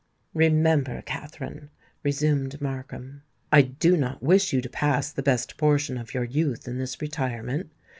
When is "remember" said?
0.33-1.03